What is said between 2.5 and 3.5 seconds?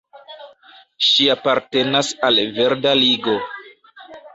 verda Ligo.